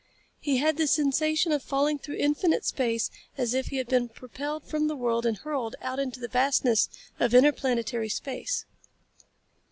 [0.39, 4.63] He had the sensation of falling through infinite space as if he had been propelled
[4.63, 6.89] from the world and hurled out into the vastness
[7.19, 8.65] of interplanetary space.